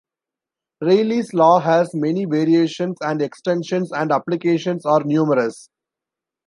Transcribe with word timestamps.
Reilly's 0.81 1.31
law 1.31 1.59
has 1.59 1.93
many 1.93 2.25
variations, 2.25 2.97
and 3.01 3.21
extensions 3.21 3.91
and 3.91 4.11
applications 4.11 4.83
are 4.83 5.03
numerous. 5.03 5.69